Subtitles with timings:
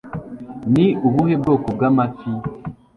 [0.73, 2.29] ni ubuhe bwoko bw'amafi